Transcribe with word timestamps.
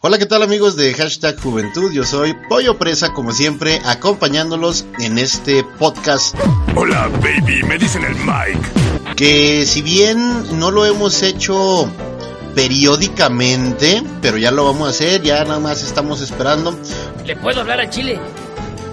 Hola, 0.00 0.16
¿qué 0.16 0.26
tal 0.26 0.44
amigos 0.44 0.76
de 0.76 0.94
Hashtag 0.94 1.40
Juventud? 1.40 1.90
Yo 1.90 2.04
soy 2.04 2.32
Pollo 2.48 2.78
Presa, 2.78 3.12
como 3.12 3.32
siempre, 3.32 3.80
acompañándolos 3.84 4.86
en 5.00 5.18
este 5.18 5.64
podcast. 5.64 6.36
Hola, 6.76 7.10
baby, 7.20 7.64
me 7.64 7.78
dicen 7.78 8.04
el 8.04 8.14
Mike. 8.14 9.14
Que 9.16 9.66
si 9.66 9.82
bien 9.82 10.56
no 10.60 10.70
lo 10.70 10.86
hemos 10.86 11.20
hecho 11.24 11.90
periódicamente, 12.54 14.04
pero 14.22 14.38
ya 14.38 14.52
lo 14.52 14.66
vamos 14.66 14.86
a 14.86 14.90
hacer, 14.90 15.20
ya 15.22 15.42
nada 15.42 15.58
más 15.58 15.82
estamos 15.82 16.20
esperando. 16.20 16.78
¿Le 17.26 17.34
puedo 17.34 17.62
hablar 17.62 17.80
a 17.80 17.90
Chile? 17.90 18.20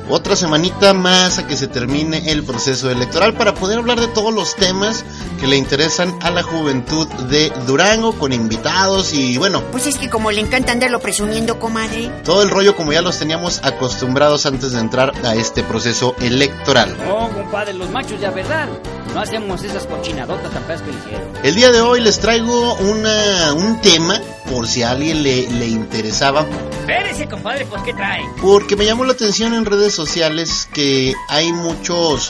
Otra 0.09 0.35
semanita 0.35 0.93
más 0.93 1.37
a 1.39 1.47
que 1.47 1.55
se 1.57 1.67
termine 1.67 2.31
el 2.31 2.43
proceso 2.43 2.89
electoral 2.89 3.33
para 3.33 3.53
poder 3.53 3.79
hablar 3.79 3.99
de 3.99 4.07
todos 4.07 4.33
los 4.33 4.55
temas 4.55 5.03
que 5.39 5.47
le 5.47 5.57
interesan 5.57 6.17
a 6.21 6.31
la 6.31 6.43
juventud 6.43 7.07
de 7.29 7.51
Durango 7.67 8.13
con 8.13 8.33
invitados 8.33 9.13
y 9.13 9.37
bueno. 9.37 9.63
Pues 9.71 9.87
es 9.87 9.97
que 9.97 10.09
como 10.09 10.31
le 10.31 10.41
encanta 10.41 10.71
andarlo 10.71 10.99
presumiendo, 10.99 11.59
comadre. 11.59 12.11
Todo 12.23 12.43
el 12.43 12.49
rollo 12.49 12.75
como 12.75 12.93
ya 12.93 13.01
los 13.01 13.17
teníamos 13.17 13.61
acostumbrados 13.63 14.45
antes 14.45 14.71
de 14.71 14.79
entrar 14.79 15.13
a 15.25 15.35
este 15.35 15.63
proceso 15.63 16.15
electoral. 16.19 16.95
No, 17.05 17.29
compadre, 17.29 17.73
los 17.73 17.89
machos 17.89 18.19
ya 18.19 18.31
verdad. 18.31 18.67
No 19.15 19.21
hacemos 19.21 19.63
esas 19.63 19.87
cochinadotas 19.87 20.51
tan 20.51 20.61
feas 20.65 20.81
que 20.81 20.89
hicieron. 20.89 21.29
El 21.41 21.55
día 21.55 21.71
de 21.71 21.79
hoy 21.79 22.01
les 22.01 22.19
traigo 22.19 22.73
una, 22.75 23.53
un 23.53 23.79
tema 23.79 24.19
por 24.51 24.67
si 24.67 24.83
a 24.83 24.91
alguien 24.91 25.23
le, 25.23 25.49
le 25.51 25.67
interesaba. 25.67 26.45
Espérese, 26.81 27.25
compadre, 27.25 27.65
pues 27.65 27.81
¿qué 27.83 27.93
trae? 27.93 28.23
Porque 28.41 28.75
me 28.75 28.83
llamó 28.85 29.05
la 29.05 29.13
atención 29.13 29.53
en 29.53 29.63
redes 29.63 29.93
sociales 29.93 30.67
que 30.73 31.13
hay 31.29 31.53
muchos 31.53 32.29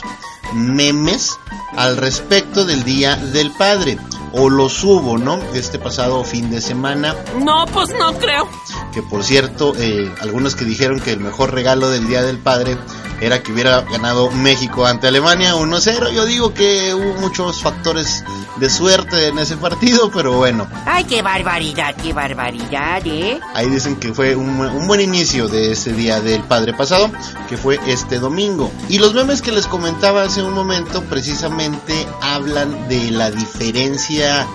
memes 0.54 1.36
al 1.76 1.96
respecto 1.96 2.64
del 2.64 2.84
Día 2.84 3.16
del 3.16 3.50
Padre. 3.50 3.98
O 4.32 4.48
los 4.48 4.84
hubo, 4.84 5.18
¿no? 5.18 5.40
Este 5.54 5.80
pasado 5.80 6.22
fin 6.22 6.50
de 6.50 6.60
semana. 6.60 7.16
No, 7.42 7.66
pues 7.66 7.88
no 7.98 8.12
creo. 8.16 8.48
Que 8.94 9.02
por 9.02 9.24
cierto, 9.24 9.74
eh, 9.76 10.14
algunos 10.20 10.54
que 10.54 10.64
dijeron 10.64 11.00
que 11.00 11.10
el 11.12 11.20
mejor 11.20 11.52
regalo 11.52 11.90
del 11.90 12.06
Día 12.06 12.22
del 12.22 12.38
Padre 12.38 12.76
era 13.20 13.42
que 13.42 13.52
hubiera 13.52 13.82
ganado 13.82 14.30
México 14.30 14.86
ante 14.86 15.08
Alemania 15.08 15.54
1-0. 15.54 16.12
Yo 16.12 16.24
digo 16.26 16.52
que 16.54 16.94
hubo 16.94 17.14
muchos 17.20 17.62
factores 17.62 18.24
de 18.56 18.70
suerte 18.70 19.28
en 19.28 19.38
ese 19.38 19.56
partido, 19.56 20.10
pero 20.10 20.34
bueno. 20.34 20.66
Ay, 20.86 21.04
qué 21.04 21.22
barbaridad, 21.22 21.94
qué 21.96 22.12
barbaridad, 22.12 23.06
¿eh? 23.06 23.40
Ahí 23.54 23.68
dicen 23.68 23.96
que 23.96 24.12
fue 24.12 24.36
un, 24.36 24.60
un 24.60 24.86
buen 24.86 25.00
inicio 25.00 25.48
de 25.48 25.72
ese 25.72 25.92
Día 25.92 26.20
del 26.20 26.42
Padre 26.42 26.74
pasado, 26.74 27.10
que 27.48 27.56
fue 27.56 27.78
este 27.86 28.18
domingo. 28.18 28.70
Y 28.88 28.98
los 28.98 29.14
memes 29.14 29.42
que 29.42 29.52
les 29.52 29.66
comentaba 29.66 30.22
hace 30.22 30.42
un 30.42 30.52
momento 30.52 31.02
precisamente 31.04 32.06
hablan 32.20 32.88
de 32.88 33.10
la 33.10 33.30
diferencia 33.30 34.46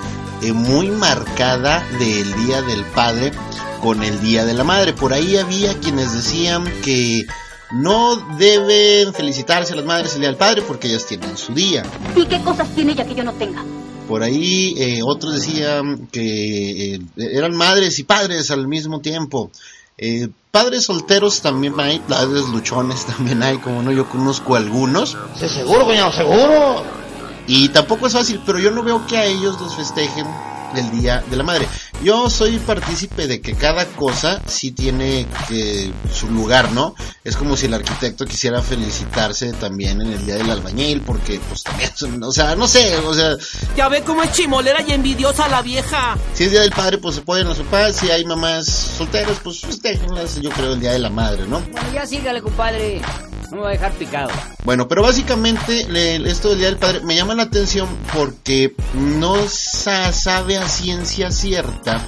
eh, 0.41 0.53
muy 0.53 0.89
marcada 0.89 1.83
del 1.99 2.33
Día 2.45 2.61
del 2.63 2.83
Padre 2.85 3.31
con 3.81 4.03
el 4.03 4.19
Día 4.21 4.45
de 4.45 4.53
la 4.53 4.63
Madre. 4.63 4.93
Por 4.93 5.13
ahí 5.13 5.37
había 5.37 5.73
quienes 5.79 6.13
decían 6.13 6.65
que 6.83 7.27
no 7.73 8.15
deben 8.37 9.13
felicitarse 9.13 9.73
a 9.73 9.75
las 9.77 9.85
madres 9.85 10.13
el 10.13 10.19
Día 10.19 10.29
del 10.29 10.37
Padre 10.37 10.61
porque 10.61 10.87
ellas 10.87 11.05
tienen 11.05 11.37
su 11.37 11.53
día. 11.53 11.83
¿Y 12.15 12.25
qué 12.25 12.41
cosas 12.41 12.69
tiene 12.75 12.93
ella 12.93 13.05
que 13.05 13.15
yo 13.15 13.23
no 13.23 13.33
tenga? 13.33 13.63
Por 14.07 14.23
ahí 14.23 14.73
eh, 14.77 14.99
otros 15.03 15.35
decían 15.35 16.07
que 16.11 16.95
eh, 16.95 17.01
eran 17.15 17.55
madres 17.55 17.97
y 17.99 18.03
padres 18.03 18.51
al 18.51 18.67
mismo 18.67 18.99
tiempo. 18.99 19.51
Eh, 19.97 20.27
padres 20.49 20.85
solteros 20.85 21.41
también 21.41 21.79
hay, 21.79 21.99
padres 21.99 22.49
luchones 22.49 23.05
también 23.05 23.41
hay, 23.43 23.57
como 23.59 23.81
no, 23.81 23.91
yo 23.91 24.09
conozco 24.09 24.55
algunos. 24.55 25.17
¿Sí, 25.39 25.47
seguro, 25.47 25.85
cuñado, 25.85 26.11
seguro. 26.11 26.83
Y 27.47 27.69
tampoco 27.69 28.07
es 28.07 28.13
fácil, 28.13 28.41
pero 28.45 28.59
yo 28.59 28.71
no 28.71 28.83
veo 28.83 29.05
que 29.07 29.17
a 29.17 29.25
ellos 29.25 29.59
los 29.59 29.75
festejen 29.75 30.25
el 30.75 30.91
Día 30.91 31.23
de 31.29 31.35
la 31.35 31.43
Madre. 31.43 31.67
Yo 32.03 32.31
soy 32.31 32.57
partícipe 32.57 33.27
de 33.27 33.41
que 33.41 33.53
cada 33.53 33.85
cosa 33.85 34.41
sí 34.47 34.71
tiene 34.71 35.27
que, 35.47 35.91
su 36.11 36.29
lugar, 36.31 36.71
¿no? 36.71 36.95
Es 37.23 37.37
como 37.37 37.55
si 37.55 37.67
el 37.67 37.75
arquitecto 37.75 38.25
quisiera 38.25 38.61
felicitarse 38.63 39.53
también 39.53 40.01
en 40.01 40.11
el 40.11 40.25
Día 40.25 40.35
del 40.35 40.49
Albañil, 40.49 41.01
porque 41.01 41.39
pues 41.47 41.61
también 41.61 41.91
son, 41.95 42.23
o 42.23 42.31
sea, 42.31 42.55
no 42.55 42.67
sé, 42.67 42.97
o 42.97 43.13
sea... 43.13 43.35
Ya 43.75 43.87
ve 43.87 44.01
cómo 44.01 44.23
es 44.23 44.31
chimolera 44.31 44.81
y 44.81 44.93
envidiosa 44.93 45.47
la 45.47 45.61
vieja. 45.61 46.17
Si 46.33 46.45
es 46.45 46.51
Día 46.51 46.61
del 46.61 46.71
Padre, 46.71 46.97
pues 46.97 47.15
se 47.15 47.21
pueden 47.21 47.47
a 47.47 47.53
su 47.53 47.65
paz, 47.65 47.97
si 47.97 48.09
hay 48.09 48.25
mamás 48.25 48.65
solteras, 48.65 49.37
pues 49.43 49.61
festéjenlas, 49.61 50.41
yo 50.41 50.49
creo 50.49 50.73
el 50.73 50.79
Día 50.79 50.93
de 50.93 50.99
la 50.99 51.11
Madre, 51.11 51.45
¿no? 51.47 51.59
Bueno, 51.59 51.93
ya 51.93 52.07
sígale, 52.07 52.41
compadre. 52.41 53.01
No 53.51 53.57
me 53.57 53.63
va 53.63 53.69
a 53.69 53.71
dejar 53.71 53.91
picado. 53.91 54.29
Bueno, 54.63 54.87
pero 54.87 55.03
básicamente 55.03 55.85
le, 55.89 56.15
esto 56.29 56.49
del 56.49 56.59
Día 56.59 56.67
del 56.67 56.77
Padre 56.77 57.01
me 57.01 57.15
llama 57.15 57.35
la 57.35 57.43
atención 57.43 57.87
porque 58.13 58.73
no 58.93 59.35
sa 59.49 60.13
sabe 60.13 60.57
a 60.57 60.69
ciencia 60.69 61.31
cierta 61.31 62.01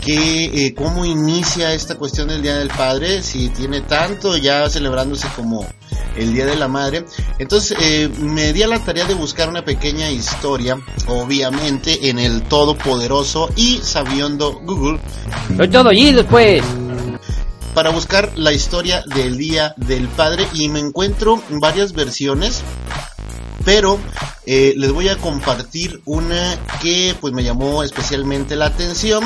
que 0.00 0.66
eh, 0.66 0.74
cómo 0.74 1.04
inicia 1.04 1.72
esta 1.72 1.96
cuestión 1.96 2.28
del 2.28 2.42
Día 2.42 2.56
del 2.56 2.68
Padre, 2.68 3.22
si 3.22 3.48
tiene 3.48 3.80
tanto 3.80 4.36
ya 4.36 4.68
celebrándose 4.68 5.26
como 5.34 5.66
el 6.14 6.32
Día 6.32 6.46
de 6.46 6.54
la 6.54 6.68
Madre. 6.68 7.04
Entonces 7.40 7.76
eh, 7.80 8.08
me 8.20 8.52
di 8.52 8.62
a 8.62 8.68
la 8.68 8.78
tarea 8.78 9.06
de 9.06 9.14
buscar 9.14 9.48
una 9.48 9.64
pequeña 9.64 10.08
historia, 10.10 10.78
obviamente 11.08 12.10
en 12.10 12.20
el 12.20 12.42
todopoderoso 12.42 13.50
y 13.56 13.78
sabiondo 13.82 14.60
Google. 14.62 15.00
Soy 15.56 15.68
todo 15.68 15.88
allí 15.88 16.12
después 16.12 16.62
para 17.74 17.90
buscar 17.90 18.32
la 18.36 18.52
historia 18.52 19.02
del 19.14 19.36
Día 19.36 19.74
del 19.76 20.08
Padre 20.08 20.46
y 20.54 20.68
me 20.68 20.80
encuentro 20.80 21.42
varias 21.50 21.92
versiones 21.92 22.62
pero 23.64 23.98
eh, 24.46 24.74
les 24.76 24.92
voy 24.92 25.08
a 25.08 25.16
compartir 25.16 26.00
una 26.04 26.58
que 26.80 27.16
pues 27.20 27.32
me 27.32 27.42
llamó 27.42 27.82
especialmente 27.82 28.56
la 28.56 28.66
atención 28.66 29.24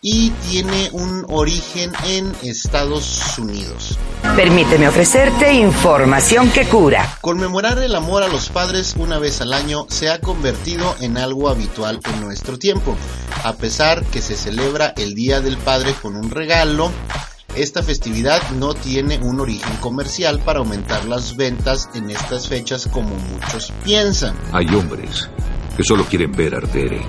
y 0.00 0.30
tiene 0.50 0.90
un 0.92 1.24
origen 1.28 1.92
en 2.06 2.30
Estados 2.42 3.38
Unidos. 3.38 3.98
Permíteme 4.36 4.88
ofrecerte 4.88 5.52
información 5.54 6.50
que 6.50 6.66
cura. 6.66 7.18
Conmemorar 7.20 7.78
el 7.78 7.94
amor 7.94 8.22
a 8.22 8.28
los 8.28 8.50
padres 8.50 8.94
una 8.98 9.18
vez 9.18 9.40
al 9.40 9.52
año 9.52 9.86
se 9.88 10.10
ha 10.10 10.20
convertido 10.20 10.94
en 11.00 11.16
algo 11.16 11.48
habitual 11.48 12.00
en 12.04 12.20
nuestro 12.20 12.58
tiempo. 12.58 12.96
A 13.44 13.54
pesar 13.54 14.04
que 14.04 14.20
se 14.20 14.34
celebra 14.34 14.92
el 14.96 15.14
Día 15.14 15.40
del 15.40 15.56
Padre 15.56 15.94
con 16.00 16.16
un 16.16 16.30
regalo, 16.30 16.90
esta 17.56 17.82
festividad 17.82 18.42
no 18.52 18.74
tiene 18.74 19.18
un 19.18 19.40
origen 19.40 19.76
comercial 19.76 20.40
para 20.40 20.58
aumentar 20.58 21.04
las 21.04 21.36
ventas 21.36 21.88
en 21.94 22.10
estas 22.10 22.48
fechas 22.48 22.88
como 22.90 23.14
muchos 23.14 23.72
piensan. 23.84 24.36
Hay 24.52 24.66
hombres 24.74 25.28
que 25.76 25.84
solo 25.84 26.04
quieren 26.04 26.32
ver 26.32 26.54
arder 26.54 27.00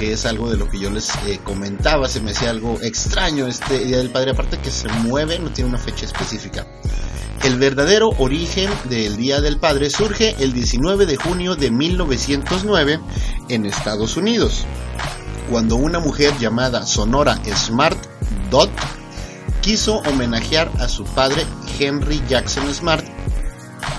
que 0.00 0.12
es 0.14 0.24
algo 0.24 0.48
de 0.48 0.56
lo 0.56 0.66
que 0.70 0.78
yo 0.78 0.88
les 0.88 1.14
eh, 1.26 1.40
comentaba, 1.44 2.08
se 2.08 2.22
me 2.22 2.30
hacía 2.30 2.48
algo 2.48 2.80
extraño 2.80 3.46
este 3.46 3.84
Día 3.84 3.98
del 3.98 4.08
Padre, 4.08 4.30
aparte 4.30 4.56
que 4.56 4.70
se 4.70 4.88
mueve, 4.88 5.38
no 5.38 5.50
tiene 5.50 5.68
una 5.68 5.78
fecha 5.78 6.06
específica. 6.06 6.66
El 7.44 7.58
verdadero 7.58 8.08
origen 8.16 8.70
del 8.88 9.18
Día 9.18 9.42
del 9.42 9.58
Padre 9.58 9.90
surge 9.90 10.36
el 10.38 10.54
19 10.54 11.04
de 11.04 11.16
junio 11.16 11.54
de 11.54 11.70
1909 11.70 12.98
en 13.50 13.66
Estados 13.66 14.16
Unidos, 14.16 14.64
cuando 15.50 15.76
una 15.76 16.00
mujer 16.00 16.32
llamada 16.38 16.86
Sonora 16.86 17.38
Smart 17.54 17.99
Dot 18.50 18.70
quiso 19.60 19.98
homenajear 19.98 20.70
a 20.80 20.88
su 20.88 21.04
padre 21.04 21.46
Henry 21.78 22.22
Jackson 22.28 22.72
Smart. 22.74 23.04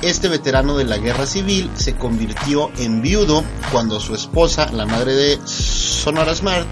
Este 0.02 0.28
veterano 0.28 0.78
de 0.78 0.86
la 0.86 0.98
guerra 0.98 1.26
civil 1.26 1.70
se 1.76 1.96
convirtió 1.96 2.72
en 2.78 3.02
viudo 3.02 3.44
cuando 3.72 4.00
su 4.00 4.16
esposa, 4.16 4.72
la 4.72 4.86
madre 4.86 5.14
de 5.14 5.40
Sonora 5.46 6.34
Smart, 6.36 6.68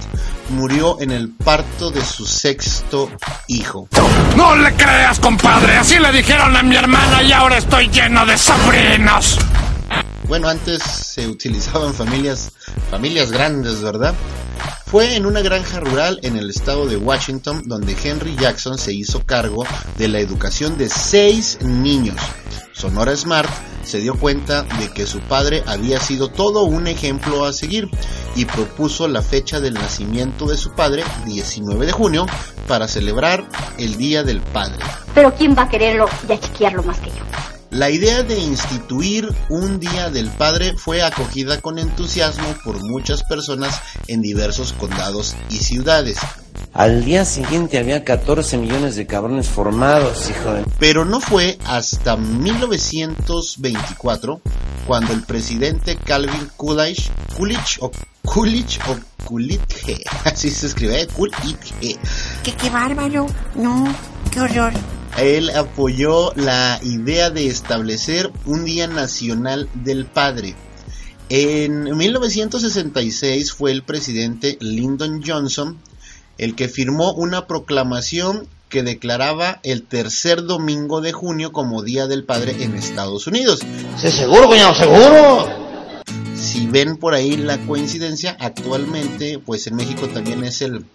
murió 0.49 0.99
en 0.99 1.11
el 1.11 1.29
parto 1.29 1.91
de 1.91 2.03
su 2.03 2.25
sexto 2.25 3.09
hijo. 3.47 3.87
No 4.35 4.55
le 4.55 4.73
creas, 4.73 5.19
compadre, 5.19 5.77
así 5.77 5.99
le 5.99 6.11
dijeron 6.11 6.55
a 6.55 6.63
mi 6.63 6.75
hermana 6.75 7.23
y 7.23 7.31
ahora 7.31 7.57
estoy 7.57 7.87
lleno 7.89 8.25
de 8.25 8.37
sobrinos. 8.37 9.37
Bueno, 10.27 10.47
antes 10.47 10.83
se 10.83 11.27
utilizaban 11.27 11.93
familias, 11.93 12.51
familias 12.91 13.31
grandes, 13.31 13.81
¿verdad? 13.81 14.13
Fue 14.89 15.15
en 15.15 15.27
una 15.27 15.41
granja 15.41 15.79
rural 15.79 16.19
en 16.23 16.35
el 16.35 16.49
estado 16.49 16.87
de 16.87 16.97
Washington 16.97 17.61
donde 17.67 17.95
Henry 18.03 18.35
Jackson 18.35 18.79
se 18.79 18.91
hizo 18.91 19.23
cargo 19.23 19.63
de 19.99 20.07
la 20.07 20.19
educación 20.19 20.79
de 20.79 20.89
seis 20.89 21.59
niños. 21.61 22.15
Sonora 22.73 23.15
Smart 23.15 23.47
se 23.83 23.99
dio 23.99 24.17
cuenta 24.17 24.63
de 24.63 24.91
que 24.91 25.05
su 25.05 25.19
padre 25.19 25.61
había 25.67 25.99
sido 25.99 26.29
todo 26.29 26.63
un 26.63 26.87
ejemplo 26.87 27.45
a 27.45 27.53
seguir 27.53 27.87
y 28.35 28.45
propuso 28.45 29.07
la 29.07 29.21
fecha 29.21 29.59
del 29.59 29.75
nacimiento 29.75 30.47
de 30.47 30.57
su 30.57 30.71
padre, 30.71 31.03
19 31.27 31.85
de 31.85 31.91
junio, 31.91 32.25
para 32.67 32.87
celebrar 32.87 33.47
el 33.77 33.95
Día 33.95 34.23
del 34.23 34.41
Padre. 34.41 34.83
Pero 35.13 35.31
¿quién 35.35 35.55
va 35.55 35.63
a 35.63 35.69
quererlo 35.69 36.07
y 36.27 36.65
a 36.65 36.71
más 36.81 36.99
que 36.99 37.09
yo? 37.11 37.48
La 37.71 37.89
idea 37.91 38.23
de 38.23 38.39
instituir 38.39 39.29
un 39.47 39.79
Día 39.79 40.09
del 40.09 40.27
Padre 40.29 40.73
fue 40.75 41.03
acogida 41.03 41.61
con 41.61 41.77
entusiasmo 41.77 42.47
por 42.63 42.83
muchas 42.83 43.21
personas 43.23 43.79
en 44.07 44.23
diversos 44.23 44.73
condados 44.73 45.35
y 45.51 45.57
ciudades. 45.57 46.17
Al 46.73 47.05
día 47.05 47.25
siguiente 47.25 47.77
había 47.77 48.03
14 48.03 48.57
millones 48.57 48.95
de 48.95 49.05
cabrones 49.05 49.47
formados, 49.47 50.31
hijo 50.31 50.51
de... 50.51 50.65
Pero 50.79 51.05
no 51.05 51.21
fue 51.21 51.59
hasta 51.65 52.17
1924 52.17 54.41
cuando 54.87 55.13
el 55.13 55.21
presidente 55.21 55.95
Calvin 55.95 56.49
Coolidge, 56.57 57.11
Coolidge 57.37 57.77
o 57.81 57.91
Kulich 58.23 58.79
o 58.87 58.97
Kulitge, 59.25 60.03
así 60.25 60.49
se 60.49 60.65
escribe, 60.67 61.01
¿eh? 61.01 61.07
Kulitge. 61.07 61.99
¿Qué, 62.43 62.53
qué 62.53 62.69
bárbaro? 62.71 63.27
No, 63.55 63.87
qué 64.31 64.41
horror. 64.41 64.73
Él 65.17 65.49
apoyó 65.49 66.33
la 66.35 66.79
idea 66.83 67.29
de 67.29 67.47
establecer 67.47 68.31
un 68.45 68.65
Día 68.65 68.87
Nacional 68.87 69.69
del 69.73 70.05
Padre. 70.05 70.55
En 71.29 71.95
1966 71.97 73.51
fue 73.51 73.71
el 73.71 73.83
presidente 73.83 74.57
Lyndon 74.61 75.21
Johnson 75.25 75.77
el 76.39 76.55
que 76.55 76.69
firmó 76.69 77.13
una 77.13 77.45
proclamación 77.45 78.47
que 78.69 78.81
declaraba 78.81 79.59
el 79.63 79.83
tercer 79.83 80.43
domingo 80.43 81.01
de 81.01 81.11
junio 81.11 81.51
como 81.51 81.83
Día 81.83 82.07
del 82.07 82.23
Padre 82.23 82.55
en 82.63 82.75
Estados 82.75 83.27
Unidos. 83.27 83.59
¿Sí, 83.97 84.09
seguro, 84.09 84.47
cuñado? 84.47 84.73
¿Seguro? 84.73 85.49
Si 86.35 86.67
ven 86.67 86.97
por 86.97 87.13
ahí 87.13 87.35
la 87.35 87.57
coincidencia, 87.57 88.37
actualmente, 88.39 89.39
pues 89.39 89.67
en 89.67 89.75
México 89.75 90.07
también 90.07 90.43
es 90.43 90.61
el, 90.61 90.85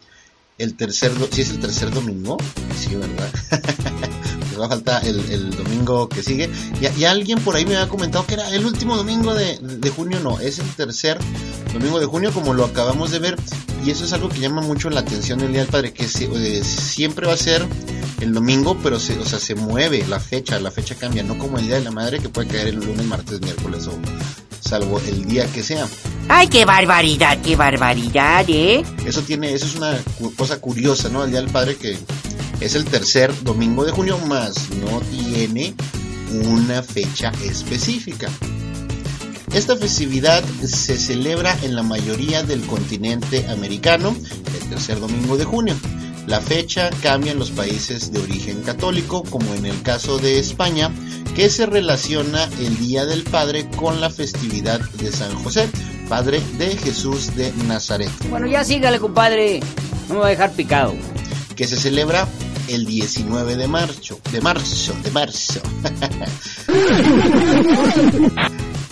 el 0.58 0.76
tercer, 0.76 1.12
¿sí 1.30 1.40
es 1.42 1.50
el 1.50 1.60
tercer 1.60 1.90
domingo? 1.90 2.36
Sí, 2.78 2.94
¿verdad? 2.94 3.30
Va 4.60 4.66
a 4.66 4.68
faltar 4.68 5.04
el, 5.06 5.18
el 5.30 5.50
domingo 5.56 6.08
que 6.08 6.22
sigue. 6.22 6.48
Y 6.96 7.04
alguien 7.04 7.40
por 7.40 7.56
ahí 7.56 7.64
me 7.66 7.76
había 7.76 7.88
comentado 7.88 8.24
que 8.24 8.34
era 8.34 8.48
el 8.54 8.64
último 8.64 8.96
domingo 8.96 9.34
de, 9.34 9.58
de 9.58 9.90
junio, 9.90 10.20
no, 10.20 10.38
es 10.38 10.60
el 10.60 10.68
tercer 10.76 11.18
domingo 11.72 11.98
de 11.98 12.06
junio 12.06 12.32
como 12.32 12.54
lo 12.54 12.64
acabamos 12.64 13.10
de 13.10 13.18
ver. 13.18 13.36
Y 13.84 13.90
eso 13.90 14.04
es 14.04 14.12
algo 14.12 14.28
que 14.28 14.38
llama 14.38 14.62
mucho 14.62 14.88
la 14.90 15.00
atención 15.00 15.40
del 15.40 15.50
Día 15.52 15.62
del 15.62 15.70
Padre, 15.70 15.92
que 15.92 16.06
se- 16.08 16.24
eh, 16.32 16.62
siempre 16.64 17.26
va 17.26 17.34
a 17.34 17.36
ser 17.36 17.66
el 18.20 18.32
domingo, 18.32 18.78
pero 18.82 18.98
se, 19.00 19.18
o 19.18 19.24
sea, 19.26 19.38
se 19.40 19.56
mueve 19.56 20.06
la 20.08 20.20
fecha, 20.20 20.58
la 20.60 20.70
fecha 20.70 20.94
cambia, 20.94 21.22
no 21.24 21.36
como 21.36 21.58
el 21.58 21.66
Día 21.66 21.74
de 21.74 21.82
la 21.84 21.90
Madre 21.90 22.20
que 22.20 22.28
puede 22.28 22.46
caer 22.48 22.68
el 22.68 22.76
lunes, 22.76 23.04
martes, 23.06 23.40
miércoles 23.42 23.86
o 23.88 23.92
salvo 24.74 24.98
el 25.06 25.24
día 25.24 25.46
que 25.52 25.62
sea. 25.62 25.86
Ay, 26.28 26.48
qué 26.48 26.64
barbaridad, 26.64 27.40
qué 27.42 27.54
barbaridad, 27.54 28.44
¿eh? 28.48 28.82
Eso 29.06 29.22
tiene, 29.22 29.52
eso 29.52 29.66
es 29.66 29.76
una 29.76 29.96
cosa 30.36 30.60
curiosa, 30.60 31.08
¿no? 31.08 31.22
El 31.22 31.30
Día 31.30 31.40
del 31.40 31.50
Padre 31.50 31.76
que 31.76 31.96
es 32.60 32.74
el 32.74 32.84
tercer 32.84 33.32
domingo 33.44 33.84
de 33.84 33.92
junio, 33.92 34.18
más 34.26 34.70
no 34.70 35.00
tiene 35.00 35.74
una 36.32 36.82
fecha 36.82 37.30
específica. 37.44 38.28
Esta 39.52 39.76
festividad 39.76 40.42
se 40.64 40.96
celebra 40.96 41.56
en 41.62 41.76
la 41.76 41.84
mayoría 41.84 42.42
del 42.42 42.62
continente 42.62 43.46
americano 43.48 44.16
el 44.60 44.70
tercer 44.70 44.98
domingo 44.98 45.36
de 45.36 45.44
junio. 45.44 45.76
La 46.26 46.40
fecha 46.40 46.90
cambia 47.00 47.30
en 47.30 47.38
los 47.38 47.52
países 47.52 48.10
de 48.10 48.18
origen 48.18 48.62
católico, 48.62 49.22
como 49.22 49.54
en 49.54 49.66
el 49.66 49.82
caso 49.82 50.18
de 50.18 50.40
España, 50.40 50.90
que 51.34 51.48
se 51.50 51.66
relaciona 51.66 52.44
el 52.60 52.76
Día 52.78 53.04
del 53.06 53.24
Padre 53.24 53.68
con 53.76 54.00
la 54.00 54.10
festividad 54.10 54.80
de 54.80 55.10
San 55.10 55.34
José, 55.42 55.68
Padre 56.08 56.40
de 56.58 56.76
Jesús 56.76 57.34
de 57.34 57.52
Nazaret. 57.66 58.10
Bueno, 58.30 58.46
ya 58.46 58.62
sígale, 58.64 58.98
compadre. 59.00 59.60
No 60.08 60.14
me 60.14 60.20
va 60.20 60.26
a 60.26 60.30
dejar 60.30 60.52
picado. 60.52 60.94
que 61.56 61.66
se 61.66 61.76
celebra 61.76 62.28
el 62.68 62.86
19 62.86 63.56
de 63.56 63.68
marzo, 63.68 64.20
de 64.32 64.40
marzo, 64.40 64.94
de 65.02 65.10
marzo. 65.12 65.60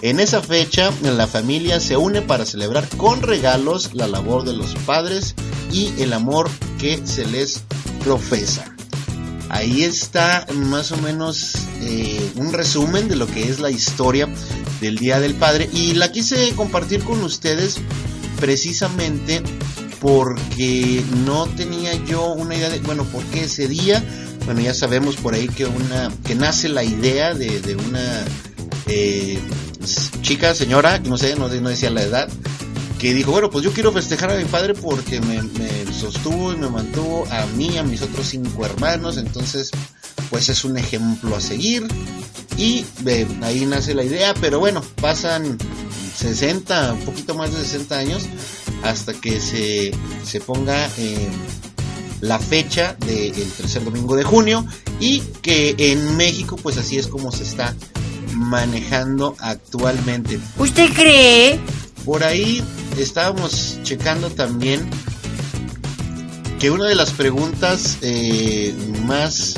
en 0.02 0.20
esa 0.20 0.42
fecha, 0.42 0.90
la 1.02 1.26
familia 1.26 1.80
se 1.80 1.96
une 1.96 2.22
para 2.22 2.44
celebrar 2.44 2.88
con 2.96 3.22
regalos 3.22 3.94
la 3.94 4.06
labor 4.08 4.44
de 4.44 4.52
los 4.54 4.74
padres 4.86 5.34
y 5.72 5.92
el 6.02 6.12
amor 6.12 6.50
que 6.78 7.00
se 7.06 7.24
les 7.26 7.62
profesa. 8.04 8.71
Ahí 9.52 9.84
está 9.84 10.46
más 10.54 10.92
o 10.92 10.96
menos 10.96 11.54
eh, 11.82 12.32
un 12.36 12.54
resumen 12.54 13.06
de 13.06 13.16
lo 13.16 13.26
que 13.26 13.48
es 13.48 13.60
la 13.60 13.70
historia 13.70 14.26
del 14.80 14.96
Día 14.96 15.20
del 15.20 15.34
Padre 15.34 15.68
y 15.72 15.92
la 15.92 16.10
quise 16.10 16.52
compartir 16.56 17.04
con 17.04 17.22
ustedes 17.22 17.76
precisamente 18.40 19.42
porque 20.00 21.04
no 21.26 21.46
tenía 21.48 21.94
yo 22.06 22.32
una 22.32 22.56
idea 22.56 22.70
de, 22.70 22.80
bueno, 22.80 23.04
¿por 23.04 23.22
qué 23.24 23.44
ese 23.44 23.68
día? 23.68 24.02
Bueno, 24.46 24.62
ya 24.62 24.72
sabemos 24.72 25.16
por 25.16 25.34
ahí 25.34 25.46
que 25.48 25.66
una, 25.66 26.10
que 26.24 26.34
nace 26.34 26.70
la 26.70 26.82
idea 26.82 27.34
de, 27.34 27.60
de 27.60 27.76
una 27.76 28.24
eh, 28.86 29.38
chica, 30.22 30.54
señora, 30.54 30.98
no 31.00 31.18
sé, 31.18 31.36
no 31.36 31.50
decía 31.50 31.90
la 31.90 32.02
edad, 32.02 32.28
que 33.02 33.14
dijo, 33.14 33.32
bueno, 33.32 33.50
pues 33.50 33.64
yo 33.64 33.72
quiero 33.72 33.90
festejar 33.90 34.30
a 34.30 34.36
mi 34.36 34.44
padre 34.44 34.74
porque 34.74 35.20
me, 35.20 35.42
me 35.42 35.92
sostuvo 35.92 36.52
y 36.52 36.56
me 36.56 36.70
mantuvo 36.70 37.26
a 37.32 37.46
mí, 37.46 37.76
a 37.76 37.82
mis 37.82 38.00
otros 38.00 38.28
cinco 38.28 38.64
hermanos, 38.64 39.16
entonces, 39.16 39.72
pues 40.30 40.48
es 40.48 40.64
un 40.64 40.78
ejemplo 40.78 41.34
a 41.34 41.40
seguir. 41.40 41.88
Y 42.56 42.86
eh, 43.04 43.26
ahí 43.42 43.66
nace 43.66 43.94
la 43.94 44.04
idea, 44.04 44.34
pero 44.40 44.60
bueno, 44.60 44.84
pasan 45.00 45.58
60, 46.16 46.92
un 46.92 47.00
poquito 47.00 47.34
más 47.34 47.52
de 47.52 47.64
60 47.64 47.98
años 47.98 48.22
hasta 48.84 49.14
que 49.14 49.40
se, 49.40 49.90
se 50.24 50.40
ponga 50.40 50.88
eh, 50.96 51.28
la 52.20 52.38
fecha 52.38 52.96
del 53.04 53.50
tercer 53.50 53.82
domingo 53.82 54.14
de 54.14 54.22
junio 54.22 54.64
y 55.00 55.22
que 55.42 55.74
en 55.76 56.16
México 56.16 56.54
pues 56.54 56.78
así 56.78 56.98
es 56.98 57.08
como 57.08 57.32
se 57.32 57.42
está 57.42 57.74
manejando 58.32 59.34
actualmente. 59.40 60.38
¿Usted 60.56 60.92
cree? 60.94 61.58
Por 62.04 62.22
ahí 62.22 62.62
estábamos 62.98 63.78
checando 63.82 64.30
también 64.30 64.88
que 66.58 66.70
una 66.70 66.86
de 66.86 66.94
las 66.94 67.10
preguntas 67.10 67.98
eh, 68.02 68.74
más 69.04 69.56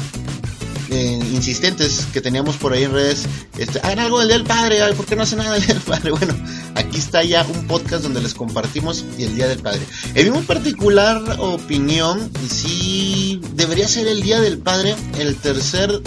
eh, 0.91 1.19
insistentes 1.33 2.07
que 2.13 2.21
teníamos 2.21 2.57
por 2.57 2.73
ahí 2.73 2.85
en 2.85 2.93
redes, 2.93 3.25
este, 3.59 3.81
hagan 3.81 3.99
algo 4.01 4.21
del 4.21 4.29
Día 4.29 4.39
del 4.39 4.47
Padre, 4.47 4.83
ay, 4.83 4.95
¿por 4.95 5.07
qué 5.07 5.17
no 5.17 5.23
hace 5.23 5.37
nada 5.37 5.53
del 5.53 5.65
Día 5.65 5.75
del 5.75 5.83
Padre? 5.83 6.11
Bueno, 6.15 6.35
aquí 6.75 6.99
está 6.99 7.23
ya 7.25 7.45
un 7.45 7.67
podcast 7.67 8.05
donde 8.05 8.21
les 8.21 8.35
compartimos 8.35 9.05
el 9.19 9.35
Día 9.35 9.49
del 9.49 9.59
Padre. 9.59 9.81
En 10.15 10.33
mi 10.33 10.39
particular 10.43 11.37
opinión, 11.39 12.31
sí 12.49 13.41
debería 13.55 13.89
ser 13.89 14.07
el 14.07 14.23
Día 14.23 14.41
del 14.41 14.59
Padre 14.59 14.95
el 15.19 15.37
tercer 15.37 16.01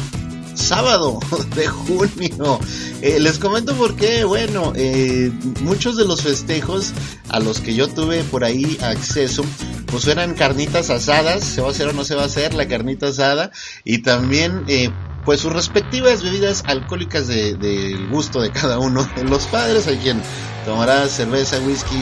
sábado 0.58 1.20
de 1.56 1.68
junio. 1.68 2.60
Eh, 3.02 3.20
les 3.20 3.38
comento 3.38 3.76
por 3.76 3.96
qué, 3.96 4.24
bueno, 4.24 4.74
eh, 4.76 5.32
muchos 5.62 5.98
de 5.98 6.06
los 6.06 6.24
festejos 6.24 6.94
a 7.30 7.40
los 7.40 7.60
que 7.60 7.76
yo 7.76 7.88
tuve 7.88 8.24
por 8.24 8.44
ahí 8.44 8.78
acceso, 8.82 9.46
pues 9.86 10.08
eran 10.08 10.34
carnitas 10.34 10.90
asadas, 10.90 11.44
se 11.44 11.62
va 11.62 11.68
a 11.68 11.72
hacer 11.72 11.88
o 11.88 11.94
no 11.94 12.04
se 12.04 12.16
va 12.16 12.24
a 12.24 12.26
hacer 12.26 12.54
la 12.54 12.68
carnita 12.68 13.08
asada, 13.08 13.52
y 13.84 14.00
también 14.00 14.64
eh, 14.68 14.90
pues 15.26 15.42
sus 15.42 15.54
respectivas 15.54 16.24
bebidas 16.24 16.64
alcohólicas 16.66 17.28
del 17.28 17.60
de, 17.60 18.08
gusto 18.10 18.42
de 18.42 18.52
cada 18.52 18.80
uno 18.80 19.08
de 19.16 19.24
los 19.26 19.46
padres, 19.46 19.88
hay 19.88 19.98
quien 19.98 20.22
tomará 20.66 21.08
cerveza, 21.08 21.60
whisky, 21.60 21.98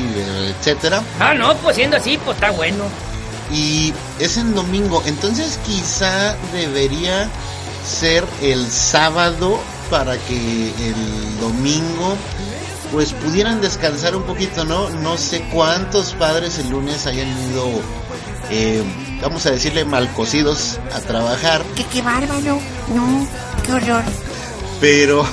etcétera. 0.59 1.03
Ah, 1.19 1.33
no, 1.33 1.55
pues 1.57 1.75
siendo 1.75 1.97
así, 1.97 2.17
pues 2.23 2.35
está 2.35 2.51
bueno. 2.51 2.85
Y 3.51 3.93
es 4.19 4.37
en 4.37 4.55
domingo, 4.55 5.03
entonces 5.05 5.59
quizá 5.65 6.35
debería 6.51 7.29
ser 7.85 8.25
el 8.41 8.69
sábado 8.69 9.59
para 9.89 10.17
que 10.17 10.69
el 10.69 11.39
domingo 11.39 12.17
pues 12.91 13.13
pudieran 13.13 13.61
descansar 13.61 14.15
un 14.15 14.23
poquito, 14.23 14.63
¿no? 14.63 14.89
No 14.89 15.17
sé 15.17 15.41
cuántos 15.51 16.13
padres 16.13 16.59
el 16.59 16.69
lunes 16.69 17.05
hayan 17.07 17.27
ido, 17.51 17.67
eh, 18.49 18.83
vamos 19.21 19.45
a 19.45 19.51
decirle, 19.51 19.85
mal 19.85 20.11
cocidos 20.13 20.79
a 20.93 20.99
trabajar, 21.01 21.63
¿Qué, 21.75 21.83
qué 21.85 22.01
bárbaro? 22.01 22.59
No, 22.93 23.27
qué 23.65 23.73
horror. 23.73 24.03
pero, 24.79 25.25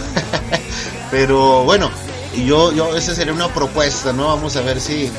pero 1.11 1.65
bueno, 1.65 1.91
yo, 2.47 2.73
yo, 2.73 2.97
esa 2.97 3.15
sería 3.15 3.33
una 3.33 3.49
propuesta, 3.49 4.13
¿no? 4.13 4.29
Vamos 4.29 4.57
a 4.57 4.63
ver 4.63 4.81
si, 4.81 5.11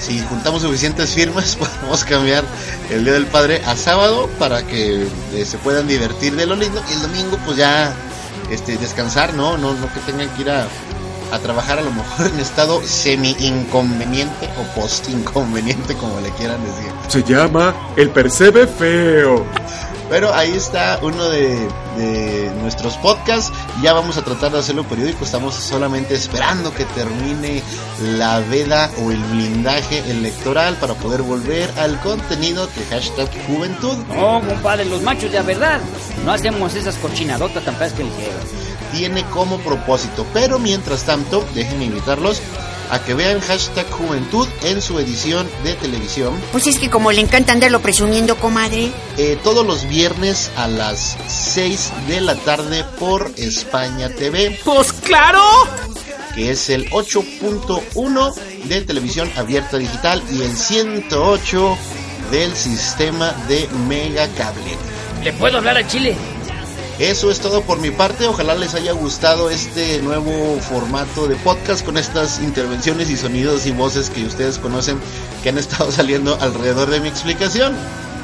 si 0.00 0.20
juntamos 0.20 0.62
suficientes 0.62 1.10
firmas, 1.10 1.56
podemos 1.80 2.04
cambiar 2.04 2.44
el 2.90 3.04
Día 3.04 3.12
del 3.12 3.26
Padre 3.26 3.62
a 3.66 3.76
sábado 3.76 4.28
para 4.38 4.66
que 4.66 5.06
eh, 5.34 5.44
se 5.44 5.58
puedan 5.58 5.86
divertir 5.86 6.34
de 6.34 6.46
lo 6.46 6.56
lindo 6.56 6.82
y 6.90 6.92
el 6.94 7.02
domingo 7.02 7.38
pues 7.44 7.56
ya 7.56 7.92
este 8.50 8.76
descansar, 8.76 9.34
¿no? 9.34 9.56
No, 9.58 9.74
no 9.74 9.92
que 9.92 10.00
tengan 10.00 10.28
que 10.30 10.42
ir 10.42 10.50
a, 10.50 10.66
a 11.32 11.38
trabajar 11.38 11.78
a 11.78 11.82
lo 11.82 11.92
mejor 11.92 12.26
en 12.26 12.40
estado 12.40 12.82
semi 12.82 13.36
inconveniente 13.38 14.48
o 14.58 14.80
post 14.80 15.08
inconveniente 15.08 15.94
como 15.94 16.20
le 16.20 16.30
quieran 16.30 16.60
decir. 16.64 16.92
Se 17.08 17.22
llama 17.22 17.74
El 17.96 18.10
Percebe 18.10 18.66
Feo. 18.66 19.46
Pero 20.10 20.34
ahí 20.34 20.50
está 20.50 20.98
uno 21.02 21.30
de, 21.30 21.68
de 21.96 22.52
nuestros 22.60 22.96
podcasts. 22.96 23.52
Ya 23.80 23.92
vamos 23.92 24.16
a 24.16 24.22
tratar 24.22 24.50
de 24.50 24.58
hacerlo 24.58 24.82
periódico. 24.82 25.24
Estamos 25.24 25.54
solamente 25.54 26.14
esperando 26.14 26.74
que 26.74 26.84
termine 26.84 27.62
la 28.18 28.40
veda 28.40 28.90
o 29.04 29.12
el 29.12 29.22
blindaje 29.22 30.10
electoral 30.10 30.74
para 30.80 30.94
poder 30.94 31.22
volver 31.22 31.70
al 31.78 32.00
contenido 32.00 32.66
de 32.66 32.84
hashtag 32.90 33.28
juventud. 33.46 33.96
No, 34.08 34.42
compadre, 34.44 34.84
los 34.84 35.00
machos 35.02 35.30
de 35.30 35.40
verdad. 35.42 35.80
No 36.24 36.32
hacemos 36.32 36.74
esas 36.74 36.96
cochinadotas 36.96 37.64
tan 37.64 37.76
feas 37.76 37.92
que 37.92 38.02
ligeras. 38.02 38.46
Tiene 38.92 39.22
como 39.26 39.58
propósito. 39.58 40.26
Pero 40.34 40.58
mientras 40.58 41.04
tanto, 41.04 41.46
déjenme 41.54 41.84
invitarlos 41.84 42.42
a 42.90 42.98
que 42.98 43.14
vean 43.14 43.38
hashtag 43.40 43.88
juventud 43.92 44.48
en 44.62 44.82
su 44.82 44.98
edición 44.98 45.48
de 45.64 45.74
televisión. 45.74 46.40
Pues 46.52 46.66
es 46.66 46.78
que 46.78 46.90
como 46.90 47.12
le 47.12 47.20
encanta 47.20 47.52
andarlo 47.52 47.80
presumiendo, 47.80 48.36
comadre. 48.36 48.90
Eh, 49.16 49.38
todos 49.42 49.66
los 49.66 49.88
viernes 49.88 50.50
a 50.56 50.68
las 50.68 51.16
6 51.28 51.92
de 52.08 52.20
la 52.20 52.34
tarde 52.36 52.84
por 52.98 53.32
España 53.36 54.08
TV. 54.08 54.58
Pues 54.64 54.92
claro. 54.92 55.42
que 56.34 56.50
es 56.50 56.70
el 56.70 56.88
8.1 56.90 58.34
de 58.64 58.82
televisión 58.82 59.30
abierta 59.36 59.78
digital 59.78 60.22
y 60.30 60.42
el 60.42 60.56
108 60.56 61.78
del 62.30 62.54
sistema 62.54 63.32
de 63.48 63.68
Mega 63.88 64.28
Cable. 64.36 64.76
¿Le 65.24 65.32
puedo 65.32 65.58
hablar 65.58 65.76
a 65.76 65.86
Chile? 65.86 66.16
Eso 67.00 67.30
es 67.30 67.40
todo 67.40 67.62
por 67.62 67.80
mi 67.80 67.90
parte. 67.90 68.26
Ojalá 68.26 68.54
les 68.54 68.74
haya 68.74 68.92
gustado 68.92 69.48
este 69.48 70.00
nuevo 70.02 70.58
formato 70.60 71.26
de 71.26 71.34
podcast 71.36 71.82
con 71.84 71.96
estas 71.96 72.40
intervenciones 72.40 73.08
y 73.08 73.16
sonidos 73.16 73.64
y 73.66 73.70
voces 73.72 74.10
que 74.10 74.24
ustedes 74.26 74.58
conocen 74.58 75.00
que 75.42 75.48
han 75.48 75.56
estado 75.58 75.90
saliendo 76.00 76.36
alrededor 76.40 76.90
de 76.90 77.00
mi 77.00 77.08
explicación 77.08 77.74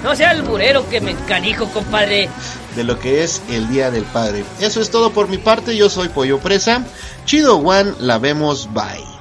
No 0.02 0.14
sea 0.14 0.32
el 0.32 0.42
burero 0.42 0.86
que 0.90 1.00
me 1.00 1.12
encanijo, 1.12 1.66
compadre. 1.70 2.28
de 2.74 2.84
lo 2.84 2.98
que 2.98 3.24
es 3.24 3.40
el 3.48 3.66
Día 3.70 3.90
del 3.90 4.04
Padre. 4.04 4.44
Eso 4.60 4.82
es 4.82 4.90
todo 4.90 5.10
por 5.10 5.28
mi 5.28 5.38
parte. 5.38 5.74
Yo 5.74 5.88
soy 5.88 6.10
Pollo 6.10 6.38
Presa. 6.38 6.84
Chido 7.24 7.56
One, 7.56 7.94
la 7.98 8.18
vemos. 8.18 8.68
Bye. 8.74 9.15